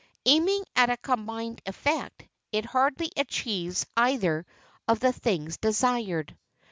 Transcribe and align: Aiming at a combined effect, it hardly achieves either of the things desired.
Aiming 0.25 0.63
at 0.75 0.89
a 0.89 0.97
combined 0.97 1.61
effect, 1.67 2.27
it 2.51 2.65
hardly 2.65 3.11
achieves 3.15 3.85
either 3.95 4.47
of 4.87 4.99
the 4.99 5.13
things 5.13 5.57
desired. 5.57 6.35